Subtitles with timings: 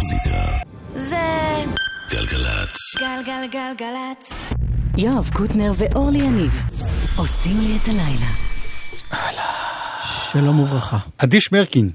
[0.00, 0.46] המוזיקה.
[0.94, 1.64] זה
[2.10, 2.76] גלגלצ.
[2.98, 4.32] גלגלגלגלצ.
[4.98, 6.52] יואב קוטנר ואורלי יניב
[7.16, 8.30] עושים לי את הלילה.
[10.32, 10.98] שלום וברכה.
[11.18, 11.90] עדי שמרקין,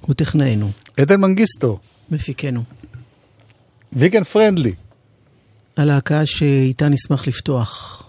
[0.00, 1.78] הוא טכנאינו, עדן מנגיסטו,
[2.10, 2.62] מפיקנו.
[3.92, 4.74] ויגן פרנדלי.
[5.76, 8.04] הלהקה שאיתה נשמח לפתוח.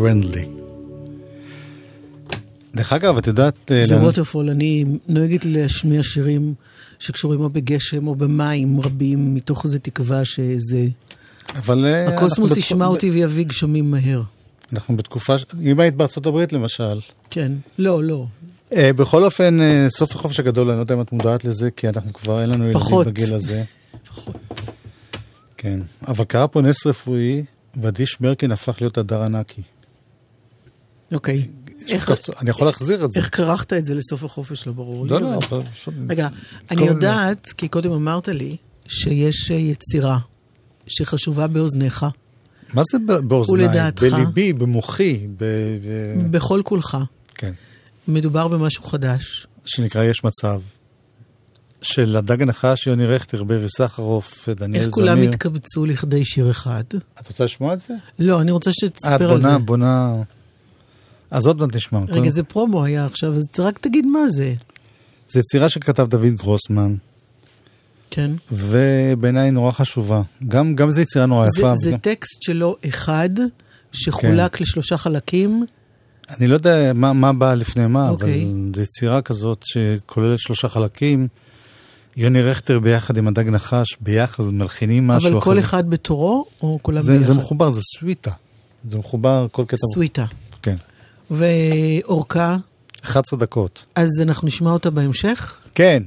[0.00, 0.46] פרנדלי.
[2.74, 3.54] דרך אגב, את יודעת...
[3.70, 6.54] אה, זה לאן- ווטרפול, אני נוהגת להשמיע שירים
[6.98, 10.86] שקשורים או בגשם או במים רבים, מתוך איזו תקווה שזה...
[11.54, 11.84] אבל...
[11.84, 14.22] אה, הקוסמוס ישמע אותי ויביא גשמים מהר.
[14.72, 15.34] אנחנו בתקופה...
[15.62, 16.98] אם היית בארצות הברית למשל.
[17.30, 17.52] כן.
[17.78, 18.26] לא, לא.
[18.72, 19.58] אה, בכל אופן,
[19.88, 22.64] סוף החופש הגדול, אני לא יודע אם את מודעת לזה, כי אנחנו כבר אין לנו
[22.64, 23.06] ילדים פחות.
[23.06, 23.62] בגיל הזה.
[25.56, 25.80] כן.
[26.08, 27.44] אבל קרה פה נס רפואי,
[27.74, 29.62] ועדי שמרקין הפך להיות הדר ענקי.
[31.12, 31.46] אוקיי.
[31.88, 32.10] איך-
[32.40, 33.20] אני יכול להחזיר את זה.
[33.20, 34.66] איך כרכת את זה לסוף החופש?
[34.66, 35.10] לא ברור לי.
[35.10, 35.62] לא, לא, אבל-
[36.08, 36.28] רגע,
[36.70, 38.56] אני יודעת, כי קודם אמרת לי,
[38.88, 40.18] שיש אה, יצירה
[40.86, 42.06] שחשובה באוזניך,
[42.74, 43.66] מה זה באוזניי?
[43.66, 44.02] ולדעתך?
[44.02, 45.44] בליבי, במוחי, ב...
[46.30, 46.96] בכל כולך.
[47.34, 47.52] כן.
[48.08, 49.46] מדובר במשהו חדש.
[49.66, 50.60] שנקרא יש מצב.
[51.82, 55.06] של הדג הנחש, יוני רכטר, ברי סחרוף, דניאל איך זמיר.
[55.14, 56.82] כולם התקבצו לכדי שיר אחד?
[57.20, 57.94] את רוצה לשמוע את זה?
[58.18, 59.58] לא, אני רוצה את שתספר על בונה, זה.
[59.58, 60.14] בונה...
[61.30, 61.98] אז עוד מעט נשמע.
[61.98, 64.54] רגע, קודם- זה פרומו היה עכשיו, אז רק תגיד מה זה.
[65.28, 66.94] זה יצירה שכתב דוד גרוסמן,
[68.10, 68.30] כן.
[68.52, 70.22] ובעיניי נורא חשובה.
[70.48, 71.74] גם, גם זו יצירה נורא זה, יפה.
[71.82, 73.28] זה וגם- טקסט שלו אחד,
[73.92, 74.62] שחולק כן.
[74.64, 75.64] לשלושה חלקים.
[76.38, 78.44] אני לא יודע מה, מה בא לפני מה, אוקיי.
[78.44, 81.28] אבל זו יצירה כזאת שכוללת שלושה חלקים.
[82.16, 85.30] יוני רכטר ביחד עם הדג נחש, ביחד מלחינים משהו.
[85.30, 87.24] אבל כל אחרי זה- אחד בתורו, או כולם זה, ביחד?
[87.24, 88.30] זה מחובר, זה סוויטה.
[88.88, 89.76] זה מחובר כל קטע.
[89.94, 90.24] סוויטה.
[91.30, 92.56] ואורכה,
[93.04, 93.84] 11 דקות.
[93.94, 96.02] אז אנחנו נשמע אותה בהמשך, כן.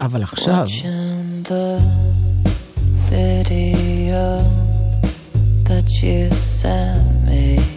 [0.00, 1.80] אבל עכשיו, Watching the
[3.10, 4.44] video
[5.64, 6.30] that you
[6.60, 7.67] sent me.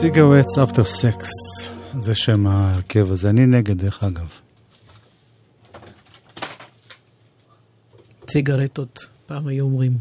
[0.00, 1.30] סיגרטס אפטר סקס,
[1.92, 3.30] זה שם ההרכב הזה.
[3.30, 4.28] אני נגד, דרך אגב.
[8.26, 9.92] ציגרטות, פעם היו אומרים.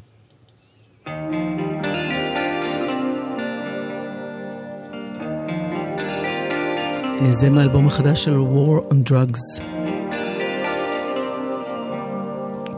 [7.29, 9.61] זה מהאלבום החדש של War on Drugs.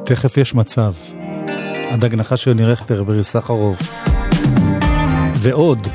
[0.05, 0.93] תכף יש מצב.
[1.91, 4.05] הדג נחש של יוני רכטר, ברי סחרוף.
[5.35, 5.87] ועוד.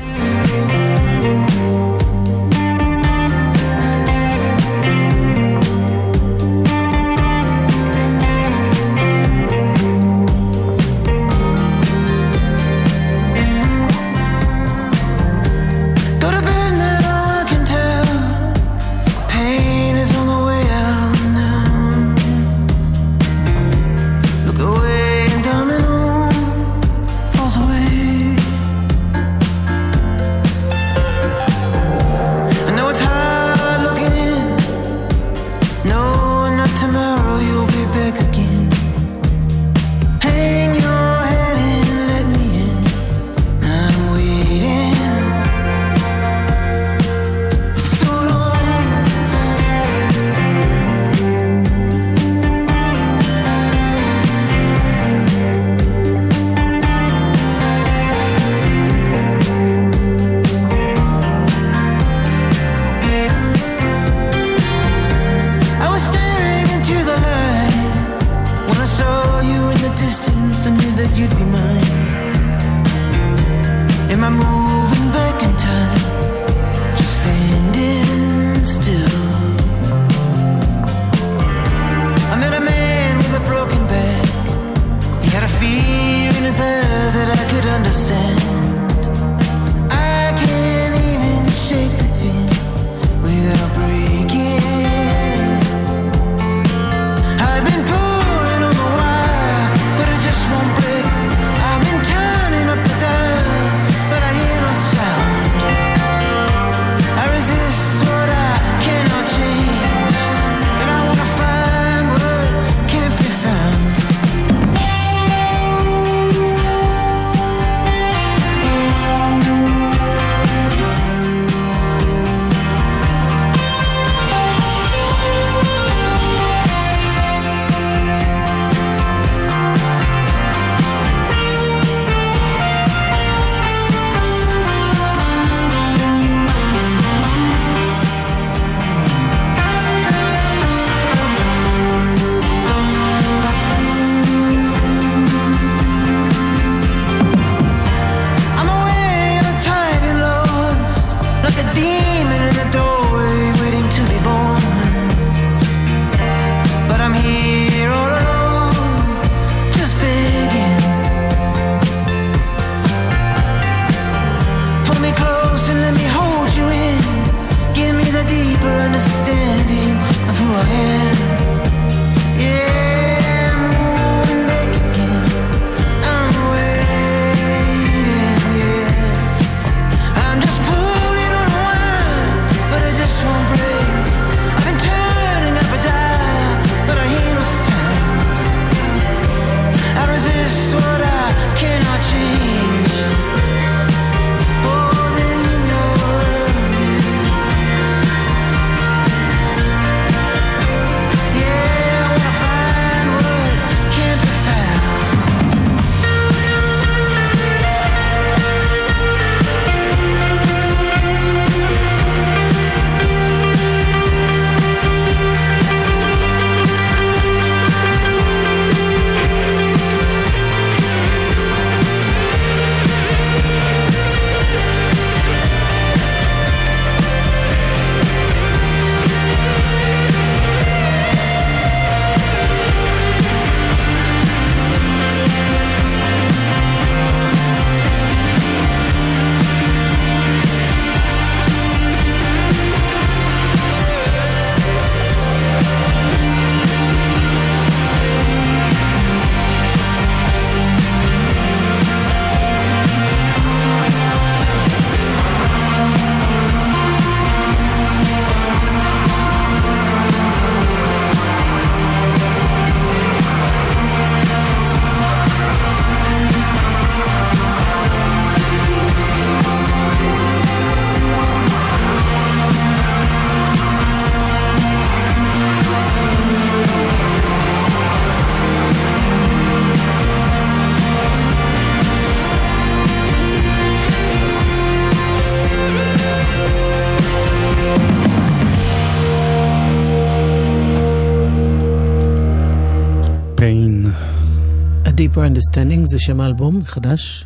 [295.83, 297.25] Understanding זה שם האלבום חדש.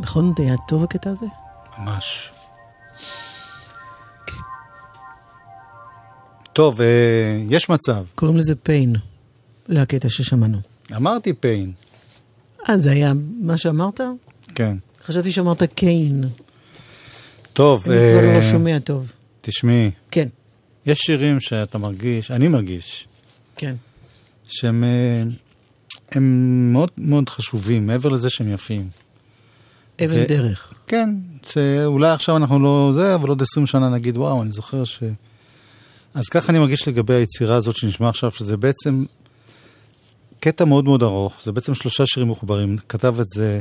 [0.00, 0.32] נכון?
[0.38, 1.26] זה היה טוב הקטע הזה?
[1.78, 2.30] ממש.
[4.26, 4.34] כן.
[6.52, 8.04] טוב, אה, יש מצב.
[8.14, 8.98] קוראים לזה pain,
[9.68, 10.58] לקטע ששמענו.
[10.96, 11.72] אמרתי פיין.
[12.68, 14.00] אה, זה היה מה שאמרת?
[14.54, 14.76] כן.
[15.04, 16.24] חשבתי שאמרת קיין.
[17.52, 19.12] טוב, אני כבר אה, לא שומע טוב.
[19.40, 20.28] תשמעי, כן,
[20.86, 23.08] יש שירים שאתה מרגיש, אני מרגיש,
[23.56, 23.74] כן.
[24.48, 25.22] שהם אה,
[26.12, 28.88] הם מאוד מאוד חשובים, מעבר לזה שהם יפים.
[30.04, 30.72] אבן ו- דרך.
[30.86, 31.10] כן,
[31.46, 35.02] שאולי עכשיו אנחנו לא זה, אבל עוד 20 שנה נגיד, וואו, אני זוכר ש...
[36.14, 39.04] אז ככה אני מרגיש לגבי היצירה הזאת שנשמע עכשיו, שזה בעצם
[40.40, 43.60] קטע מאוד מאוד ארוך, זה בעצם שלושה שירים מחוברים, כתב את זה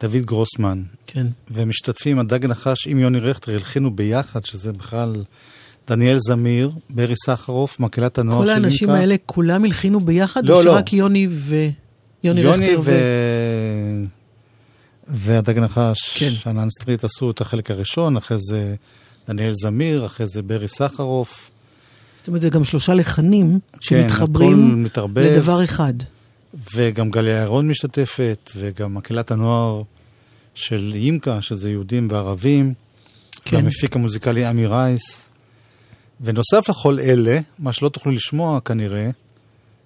[0.00, 1.26] דוד גרוסמן, כן.
[1.50, 5.24] ומשתתפים הדג נחש עם יוני רכטר, הלחינו ביחד, שזה בכלל
[5.90, 9.00] דניאל זמיר, ברי סחרוף, מקהלת הנוער כל של האנשים לינקה.
[9.00, 10.44] האלה כולם הלחינו ביחד?
[10.44, 10.72] לא, או לא.
[10.72, 11.68] שרק יוני ו...
[12.24, 12.92] יוני יוני רכטר ו...
[15.08, 16.30] והדג נחש, כן.
[16.30, 18.74] שאנן סטריט עשו את החלק הראשון, אחרי זה
[19.28, 21.50] דניאל זמיר, אחרי זה ברי סחרוף.
[22.18, 25.22] זאת אומרת, זה גם שלושה לחנים כן, שמתחברים מתערבב.
[25.22, 25.94] לדבר אחד.
[26.74, 29.82] וגם גליה ירון משתתפת, וגם מקהלת הנוער
[30.54, 32.74] של אימקה, שזה יהודים וערבים,
[33.44, 33.56] כן.
[33.56, 35.29] והמפיק המוזיקלי עמי רייס.
[36.20, 39.10] ונוסף לכל אלה, מה שלא תוכלו לשמוע כנראה,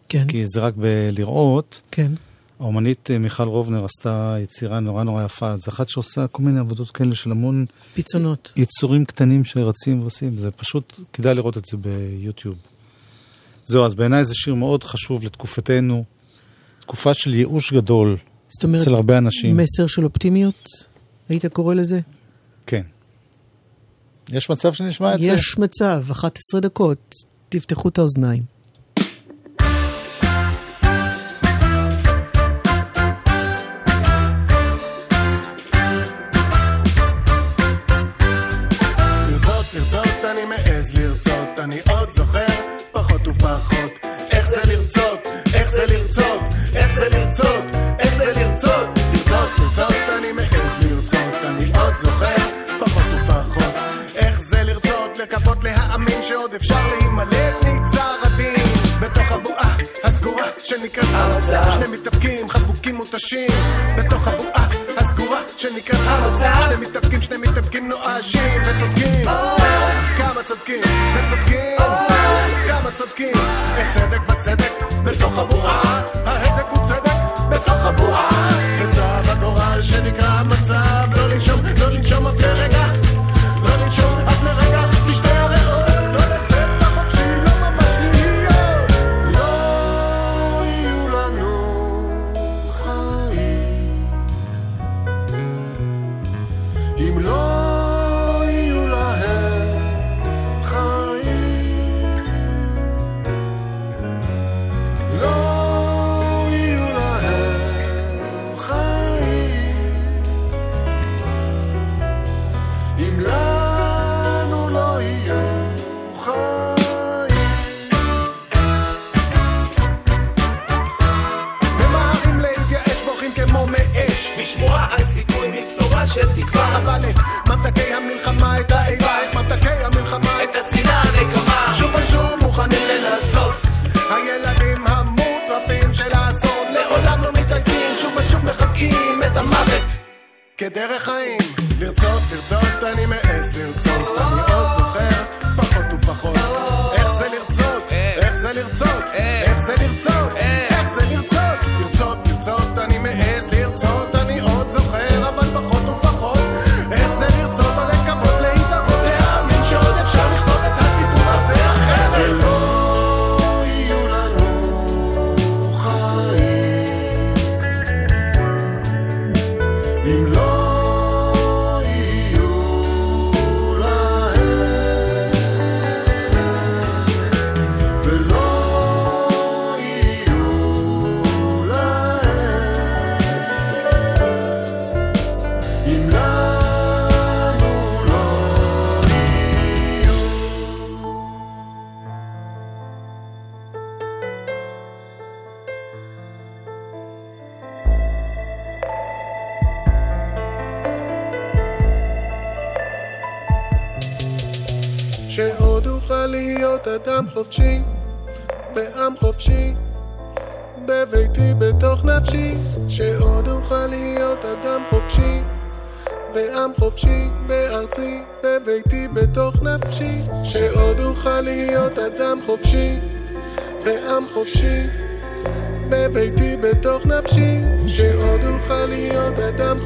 [0.08, 2.12] כן, כי זה רק בלראות, כן.
[2.60, 5.56] האומנית אה, מיכל רובנר עשתה יצירה נורא נורא יפה.
[5.56, 8.52] זו אחת שעושה כל מיני עבודות כאלה של המון פיצונות.
[8.56, 10.36] יצורים קטנים שרצים ועושים.
[10.36, 12.56] זה פשוט, כדאי לראות את זה ביוטיוב.
[13.64, 16.04] זהו, אז בעיניי זה שיר מאוד חשוב לתקופתנו.
[16.80, 18.16] תקופה של ייאוש גדול
[18.48, 19.56] זאת אומרת, אצל הרבה אנשים.
[19.56, 20.68] מסר של אופטימיות?
[21.28, 22.00] היית קורא לזה?
[22.66, 22.82] כן.
[24.30, 25.26] יש מצב שנשמע את זה?
[25.26, 27.14] יש מצב, 11 דקות,
[27.48, 28.53] תפתחו את האוזניים.
[56.28, 58.66] שעוד אפשר להימלט מגזר הדין.
[59.00, 61.70] בתוך הבועה הסגורה שנקראת המצב.
[61.70, 63.50] שני מתאפקים, חבוקים מותשים.
[63.98, 66.60] בתוך הבועה הסגורה שנקראת המצב.
[66.64, 69.24] שני מתאפקים, שני מתאפקים נואשים וצודקים.
[69.24, 69.63] כמה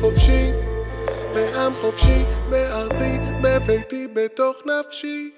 [0.01, 0.53] חופשי,
[1.35, 5.31] בעם חופשי, בארצי, בביתי, בתוך נפשי.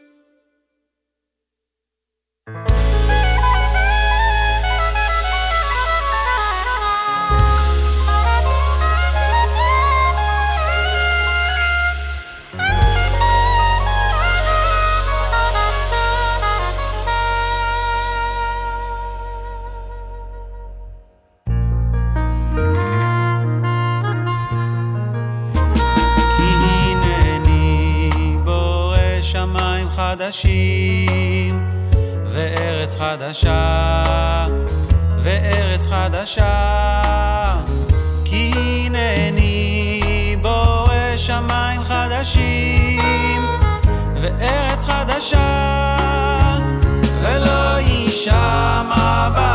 [30.21, 31.69] חדשים,
[32.33, 34.47] וארץ חדשה,
[35.19, 36.73] וארץ חדשה.
[38.25, 38.53] כי
[38.87, 43.43] הנני בורא שמיים חדשים,
[44.21, 45.97] וארץ חדשה,
[47.23, 49.50] ולא יישמע בה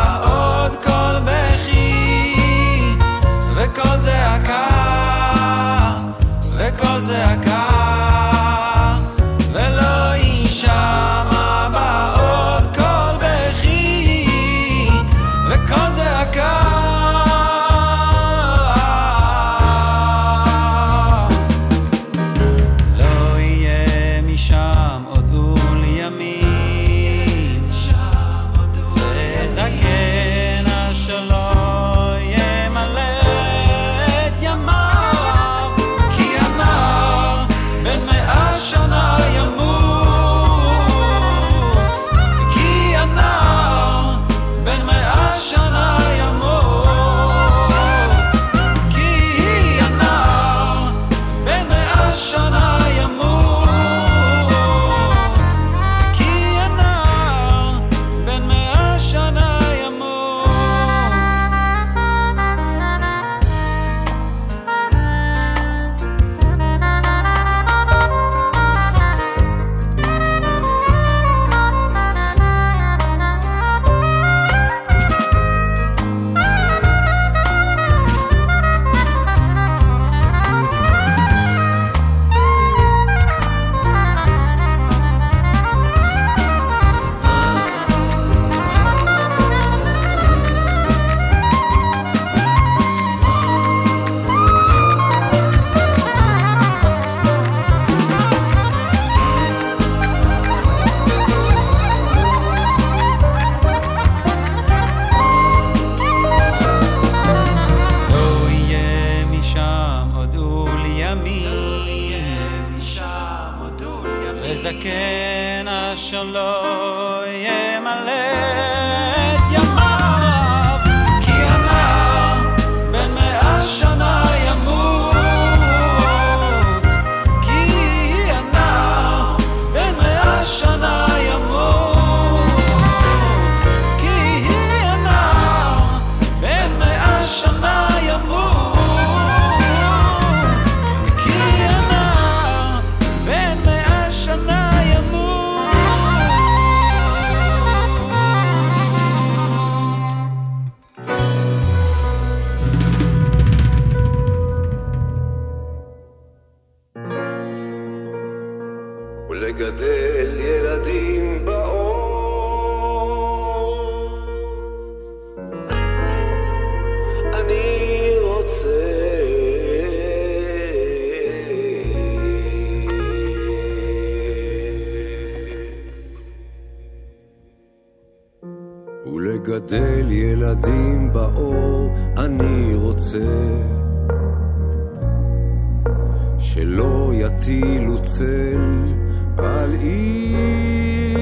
[186.53, 188.93] שלא יטילו צל
[189.37, 191.15] על איש,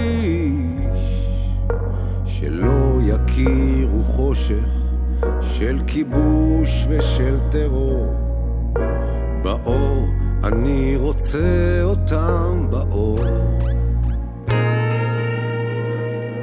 [2.25, 4.69] שלא יכירו חושך
[5.41, 8.13] של כיבוש ושל טרור.
[9.43, 10.07] באור,
[10.43, 13.19] אני רוצה אותם באור.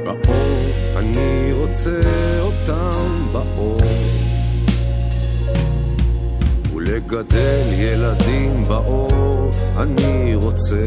[0.04, 0.66] באור,
[0.96, 2.00] אני רוצה
[2.40, 4.09] אותם באור.
[6.90, 10.84] לגדל ילדים באור אני רוצה.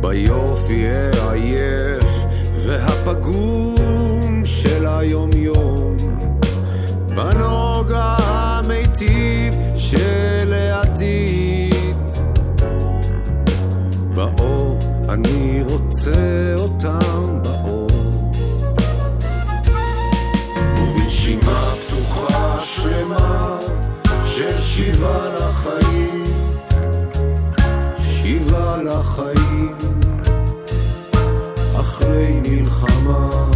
[0.00, 2.26] ביופי העייף
[2.66, 5.96] והפגום של היום-יום,
[7.08, 11.96] בנוגה המיטיב של העתיד.
[14.14, 17.35] באור אני רוצה אותם
[28.76, 29.76] שיבה לחיים,
[31.80, 33.50] אחרי מלחמה.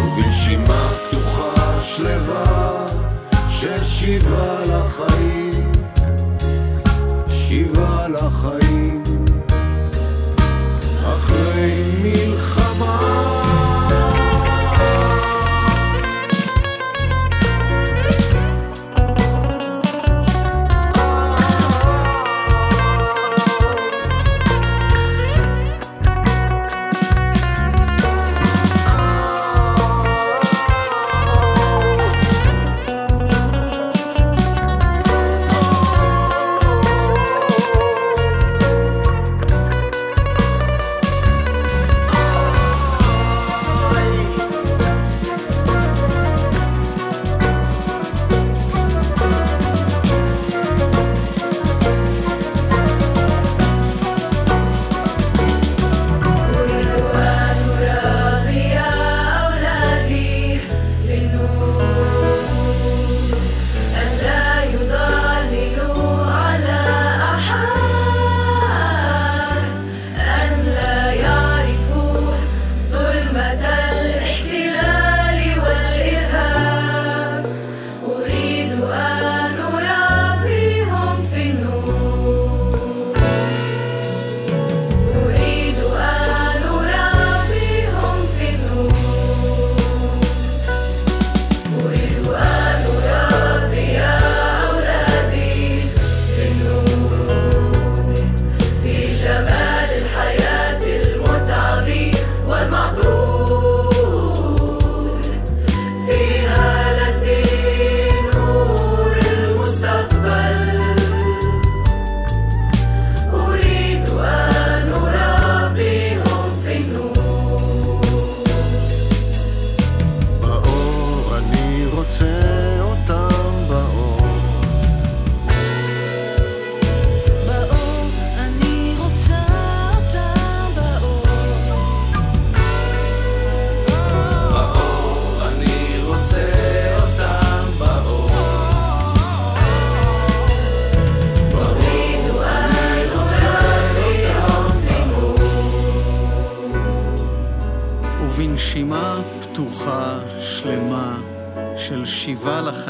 [0.00, 2.86] ובנשימה פתוחה שלווה
[3.48, 5.29] של שיבה לחיים,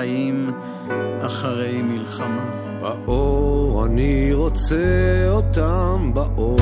[0.00, 0.50] שיבה לחיים
[1.20, 2.50] אחרי מלחמה.
[2.80, 4.76] באור, אני רוצה
[5.28, 6.60] אותם באור.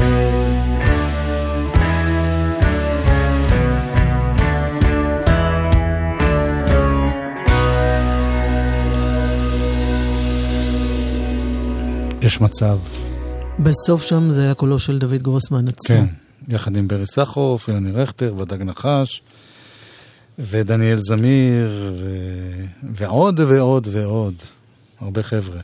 [12.23, 12.79] יש מצב.
[13.59, 15.97] בסוף שם זה היה קולו של דוד גרוסמן עצמו.
[15.97, 16.07] כן,
[16.49, 19.23] יחד עם ברי סחרוף, יוני רכטר ודג נחש,
[20.39, 22.07] ודניאל זמיר, ו...
[22.95, 24.35] ועוד ועוד ועוד.
[25.01, 25.61] הרבה חבר'ה.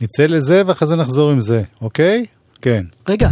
[0.00, 2.24] נצא לזה ואחרי זה נחזור עם זה, אוקיי?
[2.62, 2.84] כן.
[3.08, 3.30] רגע,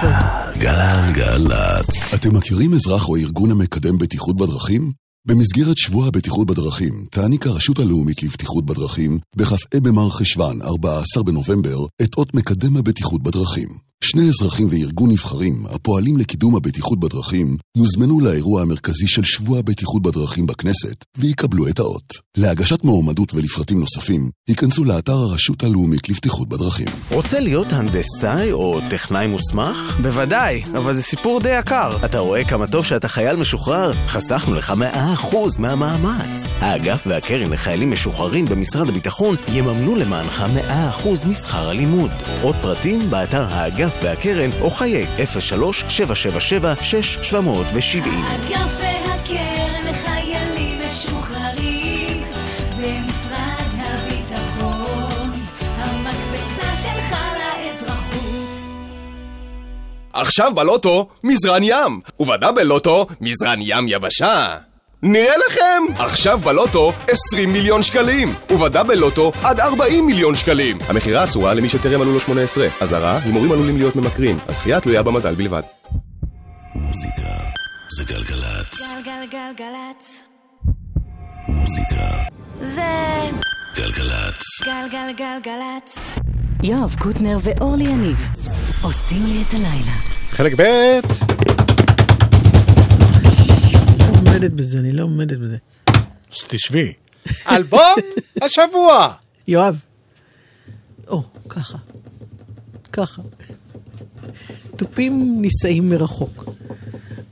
[0.00, 0.10] טוב.
[0.58, 2.14] גלגלצ.
[2.14, 4.92] אתם מכירים אזרח או ארגון המקדם בטיחות בדרכים?
[5.26, 12.34] במסגרת שבוע הבטיחות בדרכים תעניק הרשות הלאומית לבטיחות בדרכים בכ"ה במרחשוון, 14 בנובמבר, את אות
[12.34, 13.89] מקדם הבטיחות בדרכים.
[14.04, 20.46] שני אזרחים וארגון נבחרים הפועלים לקידום הבטיחות בדרכים יוזמנו לאירוע המרכזי של שבוע הבטיחות בדרכים
[20.46, 22.12] בכנסת ויקבלו את האות.
[22.36, 26.86] להגשת מועמדות ולפרטים נוספים, ייכנסו לאתר הרשות הלאומית לבטיחות בדרכים.
[27.10, 29.98] רוצה להיות הנדסאי או טכנאי מוסמך?
[30.02, 32.04] בוודאי, אבל זה סיפור די יקר.
[32.04, 33.92] אתה רואה כמה טוב שאתה חייל משוחרר?
[34.06, 34.74] חסכנו לך
[35.22, 36.54] 100% מהמאמץ.
[36.56, 40.44] האגף והקרן לחיילים משוחררים במשרד הביטחון יממנו למענך
[41.04, 42.10] 100% משכר הלימוד.
[42.42, 45.06] עוד פרטים באתר האגף והקרן או חיי 03-777-6770.
[48.22, 52.22] האגף והקרן לחיילים משוחררים
[52.76, 58.58] במשרד הביטחון, המקפצה שלך לאזרחות.
[60.12, 64.56] עכשיו בלוטו, מזרן ים, ובדאבל לוטו, מזרן ים יבשה.
[65.02, 65.82] נראה לכם!
[65.98, 70.78] עכשיו בלוטו 20 מיליון שקלים, ובדאבל לוטו עד 40 מיליון שקלים.
[70.88, 72.66] המכירה אסורה למי שטרם מלאו לו 18.
[72.80, 74.38] אזהרה, הימורים עלולים להיות ממכרים.
[74.48, 75.62] הזכייה תלויה במזל בלבד.
[76.74, 77.22] מוזיקה
[77.96, 78.80] זה גלגלצ.
[78.80, 80.22] גלגלגלגלצ.
[81.48, 82.06] מוזיקה
[82.60, 83.30] זה
[83.76, 84.42] גלגלצ.
[84.64, 85.98] גלגלגלגלצ.
[86.62, 88.18] יואב קוטנר ואורלי יניב
[88.82, 89.96] עושים לי את הלילה.
[90.28, 91.49] חלק ב'
[94.40, 95.56] עומדת בזה, אני לא עומדת בזה.
[96.32, 96.92] אז תשבי.
[97.50, 97.80] אלבום
[98.42, 99.14] השבוע!
[99.48, 99.80] יואב.
[101.08, 101.78] או, ככה.
[102.92, 103.22] ככה.
[104.76, 106.44] תופים נישאים מרחוק.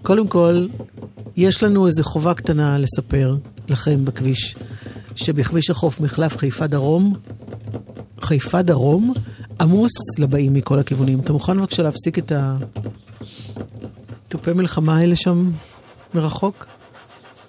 [0.03, 0.67] קודם כל,
[1.37, 3.37] יש לנו איזו חובה קטנה לספר
[3.69, 4.57] לכם בכביש,
[5.15, 7.15] שבכביש החוף מחלף חיפה דרום,
[8.21, 9.15] חיפה דרום,
[9.61, 11.21] עמוס לבאים מכל הכיוונים.
[11.21, 12.33] אתה מוכן בבקשה להפסיק את
[14.27, 15.51] התופי מלחמה האלה שם
[16.15, 16.78] מרחוק?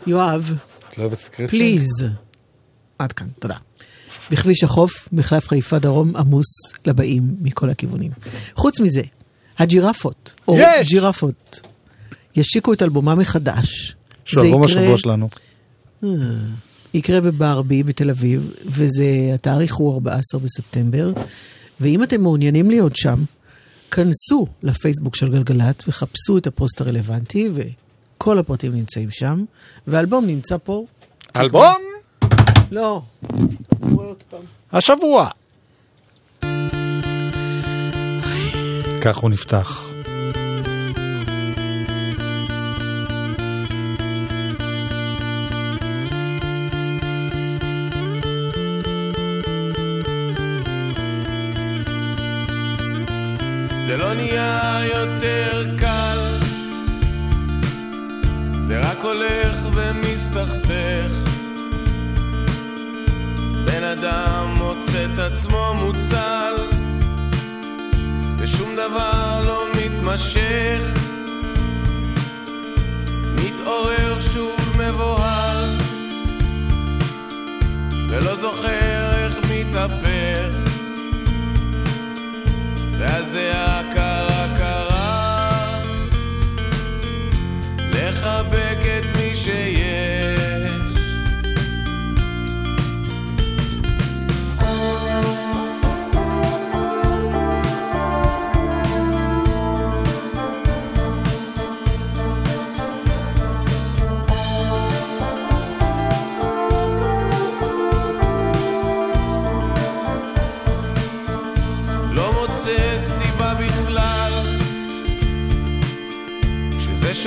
[0.07, 0.53] יואב,
[0.89, 1.51] את לא אוהבת סקריפט?
[1.51, 1.87] please.
[2.99, 3.55] עד כאן, תודה.
[4.31, 6.45] בכביש החוף, מחלף חיפה דרום עמוס
[6.85, 8.11] לבאים מכל הכיוונים.
[8.55, 9.01] חוץ מזה,
[9.57, 10.87] הג'ירפות, או יש!
[10.87, 11.61] ג'ירפות,
[12.35, 13.95] ישיקו את אלבומם מחדש.
[14.25, 15.29] שהוא אלבום יקרה- השבוע שלנו.
[16.03, 16.09] אה,
[16.93, 21.13] יקרה בברבי בתל אביב, וזה, התאריך הוא 14 בספטמבר,
[21.79, 23.23] ואם אתם מעוניינים להיות שם,
[23.91, 27.49] כנסו לפייסבוק של גלגלצ וחפשו את הפוסט הרלוונטי,
[28.19, 29.43] וכל הפרטים נמצאים שם,
[29.87, 30.85] והאלבום נמצא פה.
[31.35, 31.75] אלבום
[32.71, 33.01] לא.
[34.71, 35.29] השבוע.
[39.01, 39.88] כך הוא נפתח.
[63.99, 66.53] אדם מוצא את עצמו מוצל,
[68.37, 70.83] ושום דבר לא מתמשך.
[73.33, 75.69] מתעורר שוב מבוהל,
[78.09, 78.78] ולא זוכר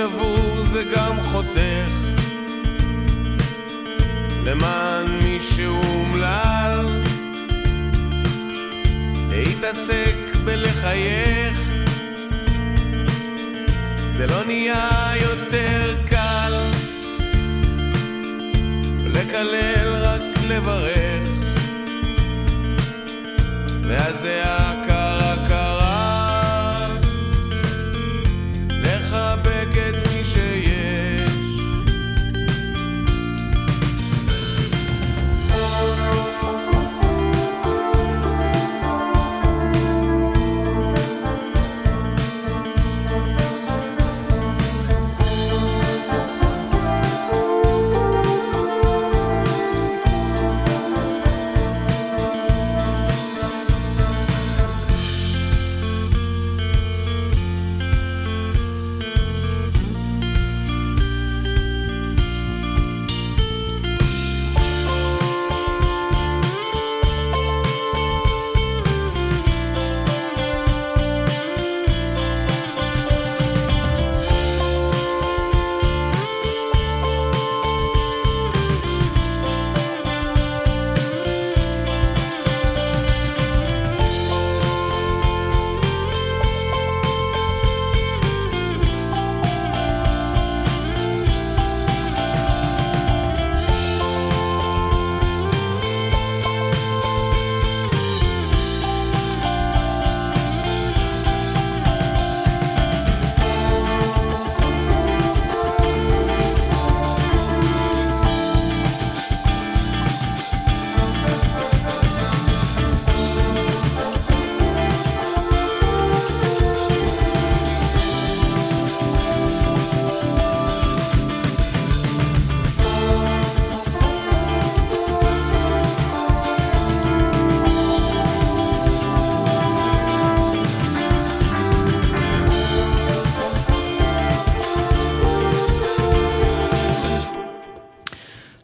[0.03, 1.93] שבור זה גם חותך.
[4.45, 7.03] למען מישהו אומלל
[9.31, 11.59] להתעסק בלחייך.
[14.11, 14.91] זה לא נהיה
[15.23, 16.53] יותר קל
[19.07, 19.82] לקלל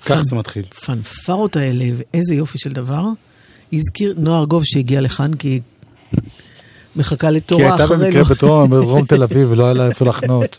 [0.09, 0.65] כך זה מתחיל.
[0.79, 3.05] הפנפרות האלה, ואיזה יופי של דבר.
[3.73, 5.61] הזכיר נועה ארגוב שהגיעה לכאן, כי
[6.97, 8.05] מחכה כי לתורה הייתה אחרינו.
[8.05, 10.59] במקרה בתור בדרום תל אביב ולא היה לה איפה לחנות.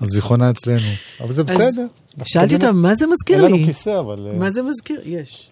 [0.00, 0.88] אז זיכרונה אצלנו.
[1.20, 1.86] אבל זה בסדר.
[2.24, 3.58] שאלתי אותה, מה זה מזכיר אין לי?
[3.58, 4.28] לנו כיסא, אבל...
[4.28, 5.00] אה, מה זה מזכיר?
[5.04, 5.48] יש.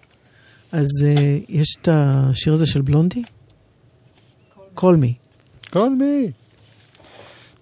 [0.72, 3.22] אז אה, יש את השיר הזה של בלונדי?
[4.74, 5.14] קול מי.
[5.70, 6.30] כל מי.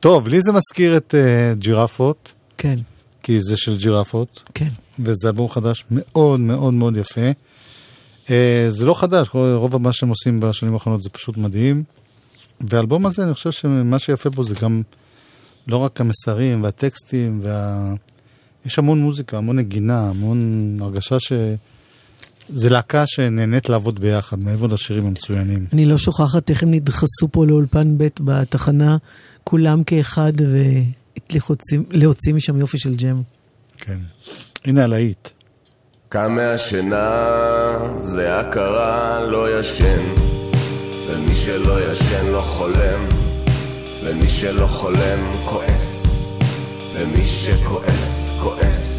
[0.01, 2.33] טוב, לי זה מזכיר את אה, ג'ירפות.
[2.59, 2.79] כן.
[3.23, 4.43] כי זה של ג'ירפות.
[4.55, 4.69] כן.
[4.99, 7.31] וזה אלבום חדש מאוד מאוד מאוד יפה.
[8.31, 11.85] אה, זה לא חדש, רוב מה שהם עושים בשנים האחרונות זה פשוט מדהים.
[12.61, 14.83] והאלבום הזה, אני חושב שמה שיפה בו זה גם
[15.67, 17.95] לא רק המסרים והטקסטים, וה...
[18.67, 21.33] יש המון מוזיקה, המון נגינה, המון הרגשה ש...
[22.49, 25.67] זה להקה שנהנית לעבוד ביחד, מעבר לשירים המצוינים.
[25.73, 28.97] אני לא שוכחת איך הם נדחסו פה לאולפן ב' בתחנה,
[29.45, 31.55] כולם כאחד, והצליחו
[31.91, 33.23] להוציא משם יופי של ג'ם.
[33.79, 33.99] כן.
[34.65, 35.29] הנה הלהיט.
[36.09, 40.03] קם מהשינה, זה הכרה, לא ישן.
[41.07, 43.09] ומי שלא ישן לא חולם,
[44.05, 46.03] ומי שלא חולם כועס.
[46.95, 48.97] ומי שכועס, כועס.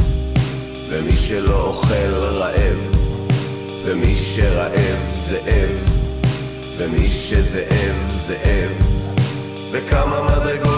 [0.90, 2.78] ומי שלא אוכל רעב.
[3.86, 5.90] ומי שרעב, זאב.
[6.78, 7.96] ומי שזאב,
[8.28, 8.72] זאב.
[9.72, 10.69] וכמה מדרגות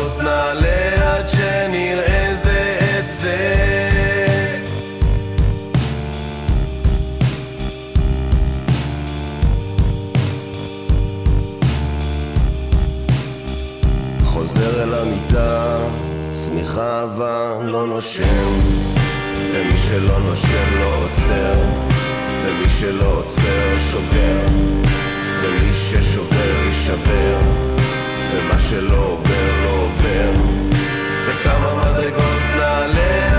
[16.52, 18.60] צמיחה אהבה, לא נושם.
[19.54, 21.60] ומי שלא נושם לא עוצר,
[22.46, 24.46] ומי שלא עוצר שובר.
[25.42, 27.40] ומי ששובר יישבר,
[28.34, 30.32] ומה שלא עובר לא עובר.
[31.28, 33.31] וכמה מדרגות נעלה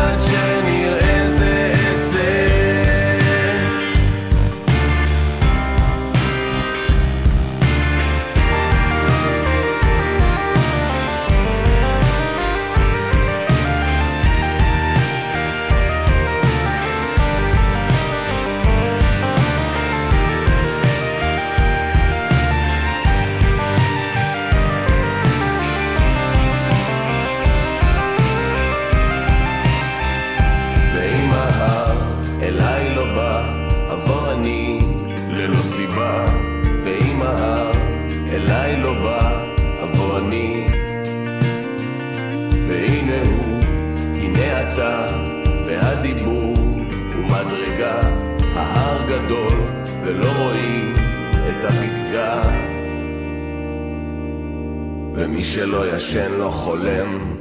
[55.14, 57.36] ומי שלא ישן לא חולם,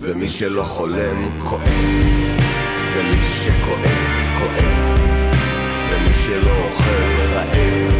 [0.00, 2.20] ומי שלא חולם כועס.
[2.96, 4.98] ומי שכועס, כועס,
[5.90, 7.92] ומי שלא אוכל רעב,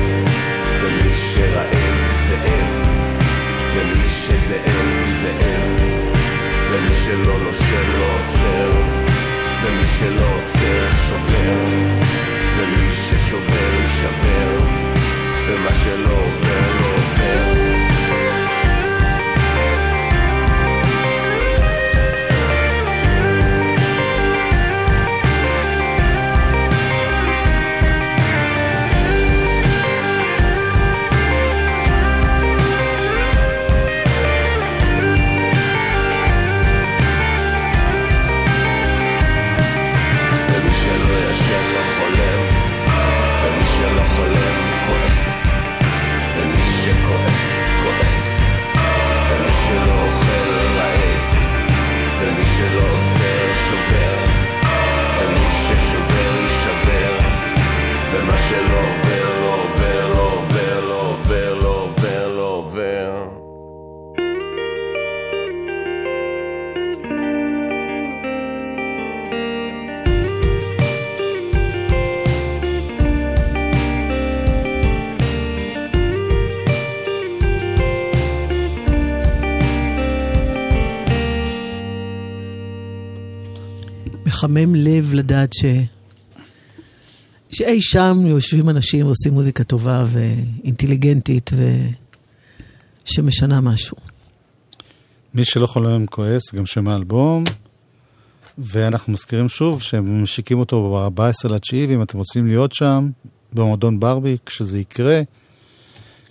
[0.82, 2.88] ומי שרעב, זאב,
[3.74, 5.80] ומי שזאב, זאב,
[6.70, 8.70] ומי שלא נושם לא עוצר,
[9.62, 11.64] ומי שלא עוצר שובר,
[12.59, 14.09] ומי ששובר יישבר,
[15.61, 16.49] ומה שלא עובר
[84.51, 85.64] מחמם לב לדעת ש...
[87.51, 91.51] שאי שם יושבים אנשים ועושים מוזיקה טובה ואינטליגנטית
[93.07, 93.96] ושמשנה משהו.
[95.34, 97.44] מי שלא חולם כועס, גם שם האלבום.
[98.59, 103.11] ואנחנו מזכירים שוב שהם משיקים אותו ב-14 לתשיעי, ואם אתם רוצים להיות שם,
[103.53, 105.20] במועדון ברבי, כשזה יקרה,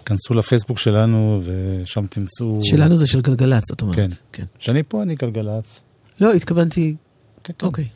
[0.05, 2.59] כנסו לפייסבוק שלנו ושם תמצאו...
[2.63, 3.95] שלנו זה של גלגלצ, זאת אומרת.
[3.95, 4.07] כן.
[4.31, 4.45] כן.
[4.59, 5.81] שאני פה, אני גלגלצ.
[6.19, 6.95] לא, התכוונתי...
[7.43, 7.65] כן, כן.
[7.65, 7.87] אוקיי.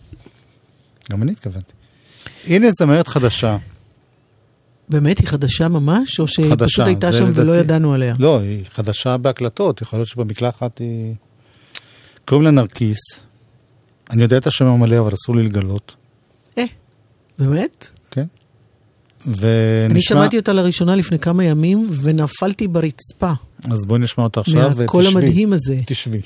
[1.11, 1.73] גם אני התכוונתי.
[2.47, 3.57] הנה זמרת חדשה.
[4.89, 6.19] באמת, היא חדשה ממש?
[6.19, 6.65] או שהיא חדשה.
[6.67, 8.15] פשוט הייתה שם ולא לדעתי- ידענו עליה?
[8.19, 11.15] לא, היא חדשה בהקלטות, יכול להיות שבמקלחת היא...
[12.25, 12.97] קוראים לה נרקיס.
[14.09, 15.95] אני יודע את השם המלא, אבל אסור לי לגלות.
[17.39, 17.87] באמת?
[18.11, 18.25] כן.
[19.27, 19.85] ונשמע...
[19.85, 23.31] אני שמעתי אותה לראשונה לפני כמה ימים, ונפלתי ברצפה.
[23.71, 24.81] אז בואי נשמע אותה עכשיו, ותשבי.
[24.81, 25.79] מהקול המדהים הזה.
[25.85, 26.21] תשבי.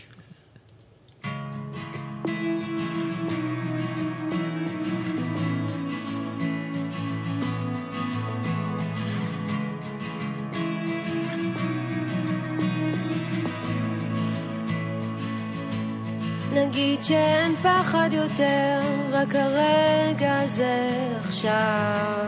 [16.98, 18.80] נגיד שאין פחד יותר,
[19.12, 20.89] רק הרגע הזה
[21.20, 22.26] עכשיו.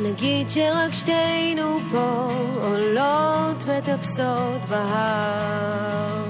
[0.00, 2.26] נגיד שרק שתינו פה
[2.60, 6.24] עולות מטפסות בהר.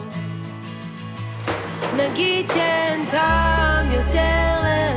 [1.97, 4.88] נגיד שאין טעם יותר להסתיר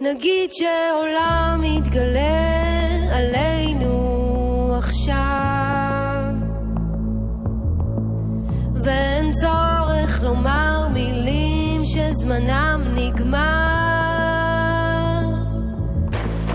[0.00, 2.58] נגיד שעולם מתגלה
[3.12, 5.14] עלינו עכשיו,
[8.84, 13.38] ואין צורך לומר מילים שזמנם נגמר.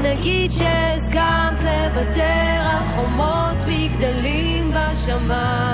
[0.02, 5.73] נגיד שהסכמת לוותר על חומות מגדלים בשמיים.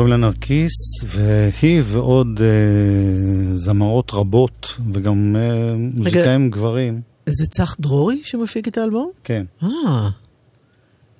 [0.00, 0.72] קוראים לה נרקיס,
[1.06, 7.00] והיא ועוד אה, זמרות רבות, וגם אה, מוזיקאים גברים.
[7.26, 9.10] זה צח דרורי שמפיק את האלבום?
[9.24, 9.68] כן, אה,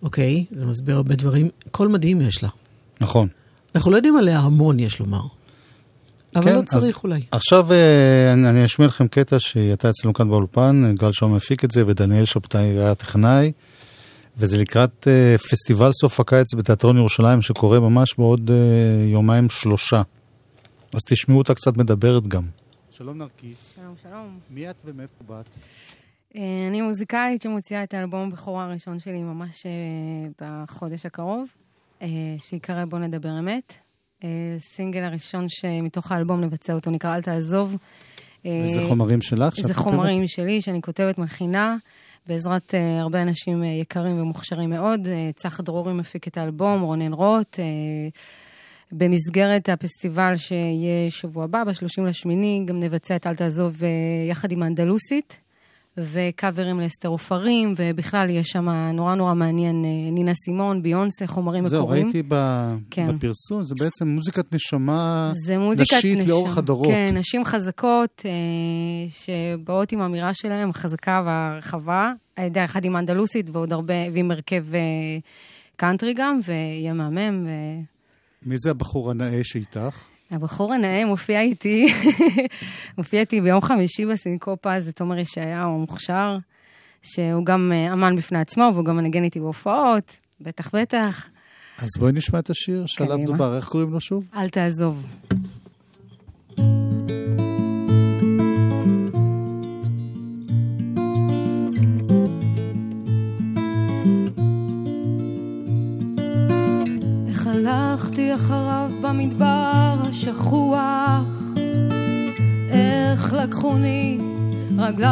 [0.02, 1.48] אוקיי, זה מסביר הרבה דברים.
[1.70, 2.48] קול מדהים יש לה.
[3.00, 3.28] נכון.
[3.74, 5.22] אנחנו לא יודעים עליה המון, יש לומר.
[6.36, 7.20] אבל כן, לא אז צריך אולי.
[7.30, 11.64] עכשיו אה, אני אני אשמיע לכם קטע שהיא הייתה אצלנו כאן באולפן, גל שום מפיק
[11.64, 13.52] את זה, ודניאל שבתאי היה הטכנאי,
[14.36, 20.02] וזה לקראת אה, פסטיבל סוף הקיץ בתיאטרון ירושלים, שקורה ממש בעוד אה, יומיים שלושה.
[20.94, 22.42] אז תשמעו אותה קצת מדברת גם.
[22.90, 23.72] שלום נרקיס.
[23.76, 24.38] שלום, שלום.
[24.50, 25.56] מי את ומאיפה באת?
[26.36, 29.70] אה, אני מוזיקאית שמוציאה את האלבום בכורה הראשון שלי ממש אה,
[30.40, 31.46] בחודש הקרוב,
[32.02, 32.08] אה,
[32.38, 33.72] שיקרא בוא נדבר אמת.
[34.24, 34.28] אה,
[34.58, 37.76] סינגל הראשון שמתוך האלבום נבצע אותו נקרא אל תעזוב.
[38.44, 39.92] וזה חומרים שלך שאת זה כותבת?
[39.92, 41.76] חומרים שלי שאני כותבת, מלחינה,
[42.26, 45.06] בעזרת אה, הרבה אנשים אה, יקרים ומוכשרים מאוד.
[45.06, 47.58] אה, צח דרורי מפיק את האלבום, רונן רוט.
[47.58, 47.64] אה,
[48.92, 53.88] במסגרת הפסטיבל שיהיה שבוע הבא, ב-30 לשמיני, גם נבצע את אל תעזוב אה,
[54.30, 55.42] יחד עם האנדלוסית,
[55.96, 61.82] וקאברים לאסתר עופרים, ובכלל יש שם נורא נורא מעניין, אה, נינה סימון, ביונסה, חומרים זהו,
[61.82, 62.04] מקוריים.
[62.04, 62.34] ראיתי ב...
[62.90, 63.16] כן.
[63.16, 66.28] בפרסום, זה בעצם מוזיקת נשמה זה מוזיקת נשית נשם.
[66.28, 66.88] לאורך הדורות.
[66.88, 68.30] כן, נשים חזקות אה,
[69.10, 74.74] שבאות עם האמירה שלהן, החזקה והרחבה, על ידי אחד עם האנדלוסית ועוד הרבה, ועם הרכב
[74.74, 74.80] אה,
[75.76, 77.46] קאנטרי גם, ויהיה מהמם.
[77.46, 77.50] ו...
[78.46, 80.04] מי זה הבחור הנאה שאיתך?
[80.30, 81.86] הבחור הנאה מופיע איתי,
[82.98, 86.38] מופיע איתי ביום חמישי בסינקופה, זה תומר ישעיהו המוכשר,
[87.02, 91.28] שהוא גם אה, אמן בפני עצמו, והוא גם מנגן איתי בהופעות, בטח בטח.
[91.78, 93.18] אז בואי נשמע את השיר שעליו.
[93.26, 94.28] דובר, איך קוראים לו שוב?
[94.36, 95.06] אל תעזוב.
[108.00, 111.22] הלכתי אחריו במדבר השכוח,
[112.70, 114.18] איך לקחוני
[114.78, 115.06] רגליי?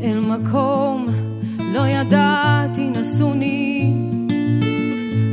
[0.00, 1.06] אל מקום
[1.58, 3.92] לא ידעתי נשאוני,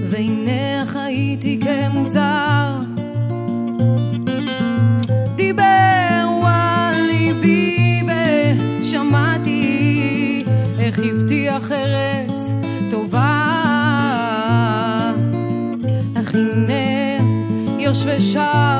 [0.04, 2.69] והנה חייתי כמוזר.
[17.90, 18.79] יושבי שער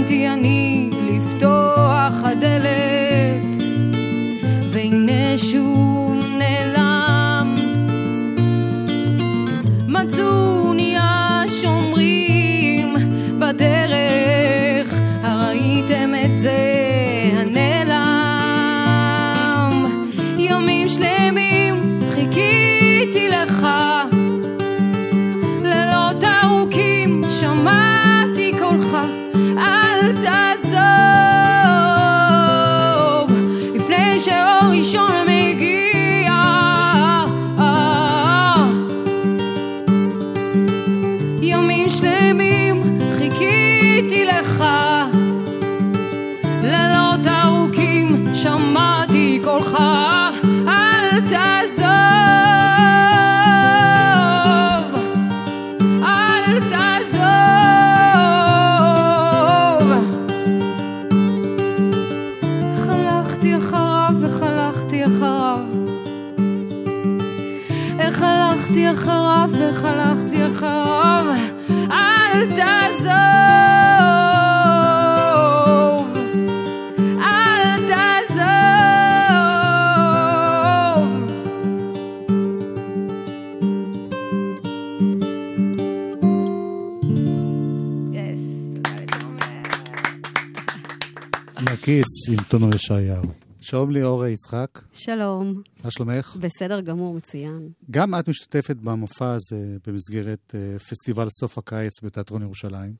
[0.00, 0.89] וקמתי אני
[91.90, 93.22] נרקיס עם טונו ישעיהו.
[93.60, 95.62] שלום ליאור יצחק, שלום.
[95.84, 96.36] מה שלומך?
[96.40, 97.68] בסדר גמור, מצוין.
[97.90, 102.94] גם את משתתפת במופע הזה במסגרת אה, פסטיבל סוף הקיץ בתיאטרון ירושלים.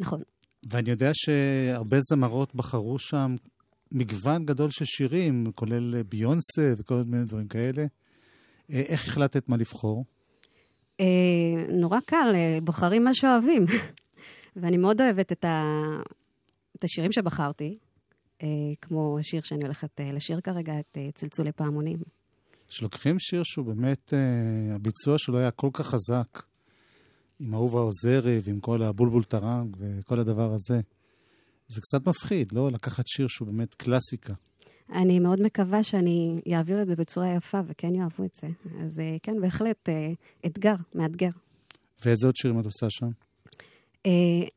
[0.00, 0.22] נכון.
[0.70, 3.36] ואני יודע שהרבה זמרות בחרו שם
[3.92, 7.82] מגוון גדול של שירים, כולל ביונסה וכל מיני דברים כאלה.
[8.72, 10.04] אה, איך החלטת מה לבחור?
[11.00, 11.06] אה,
[11.68, 13.64] נורא קל, אה, בוחרים מה שאוהבים.
[14.56, 15.62] ואני מאוד אוהבת את, ה...
[16.82, 17.78] את השירים שבחרתי,
[18.42, 18.48] אה,
[18.80, 21.98] כמו השיר שאני הולכת אה, לשיר כרגע, את אה, צלצולי פעמונים.
[22.70, 26.42] שלוקחים שיר שהוא באמת, אה, הביצוע שלו היה כל כך חזק,
[27.40, 30.80] עם אהובה עוזרי ועם כל הבולבול טרנג וכל הדבר הזה.
[31.68, 32.70] זה קצת מפחיד, לא?
[32.70, 34.34] לקחת שיר שהוא באמת קלאסיקה.
[34.92, 38.48] אני מאוד מקווה שאני אעביר את זה בצורה יפה וכן יאהבו את זה.
[38.84, 40.12] אז כן, בהחלט אה,
[40.46, 41.30] אתגר, מאתגר.
[42.04, 43.10] ואיזה עוד שירים את עושה שם?
[44.06, 44.12] אה,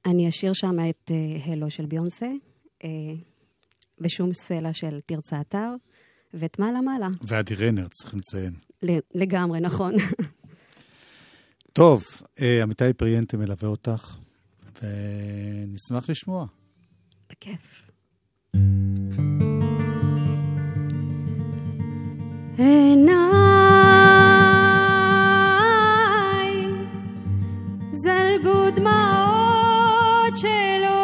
[0.05, 2.31] אני אשיר שם את אה, הלו של ביונסה, אה,
[2.83, 2.89] אה,
[4.01, 5.69] ושום סלע של תרצה אתר,
[6.33, 7.07] ואת מעלה מעלה.
[7.21, 8.53] ועדי ריינר, צריכים לציין.
[9.15, 9.93] לגמרי, נכון.
[11.73, 12.03] טוב,
[12.63, 14.17] עמיתי פריאנטה מלווה אותך,
[14.81, 16.45] ונשמח לשמוע.
[17.29, 17.81] בכיף.
[22.57, 23.05] עיניי
[27.93, 29.34] זלגו דמעות
[30.35, 30.94] של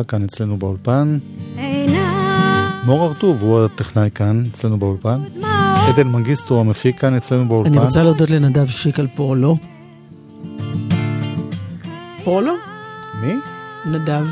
[0.00, 1.18] יצחק כאן אצלנו באולפן.
[2.84, 5.20] מור הרטוב הוא הטכנאי כאן אצלנו באולפן.
[5.88, 7.72] עדן מנגיסטו המפיק כאן אצלנו באולפן.
[7.72, 9.56] אני רוצה להודות לנדב שיק על פועלו.
[12.24, 12.52] פועלו?
[13.22, 13.34] מי?
[13.86, 14.26] נדב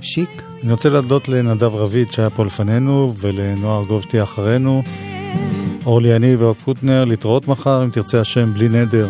[0.00, 0.42] שיק.
[0.62, 4.82] אני רוצה להודות לנדב רביד שהיה פה לפנינו, ולנועה ארגוב תהיה אחרינו.
[5.86, 9.08] אורלי יניב ואוף קוטנר, להתראות מחר, אם תרצה השם, בלי נדר.